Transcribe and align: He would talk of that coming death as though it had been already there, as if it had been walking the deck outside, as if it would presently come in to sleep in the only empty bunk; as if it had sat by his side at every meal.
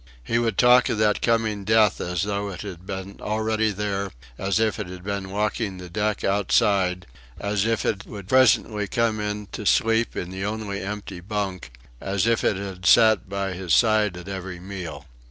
He 0.23 0.39
would 0.39 0.57
talk 0.57 0.89
of 0.89 0.97
that 0.97 1.21
coming 1.21 1.63
death 1.63 2.01
as 2.01 2.23
though 2.23 2.49
it 2.49 2.61
had 2.61 2.87
been 2.87 3.19
already 3.21 3.69
there, 3.69 4.11
as 4.35 4.59
if 4.59 4.79
it 4.79 4.87
had 4.87 5.03
been 5.03 5.29
walking 5.29 5.77
the 5.77 5.91
deck 5.91 6.23
outside, 6.23 7.05
as 7.39 7.67
if 7.67 7.85
it 7.85 8.07
would 8.07 8.27
presently 8.27 8.87
come 8.87 9.19
in 9.19 9.45
to 9.51 9.63
sleep 9.63 10.15
in 10.15 10.31
the 10.31 10.43
only 10.43 10.81
empty 10.81 11.19
bunk; 11.19 11.73
as 12.01 12.25
if 12.25 12.43
it 12.43 12.55
had 12.55 12.87
sat 12.87 13.29
by 13.29 13.53
his 13.53 13.75
side 13.75 14.17
at 14.17 14.27
every 14.27 14.59
meal. 14.59 15.05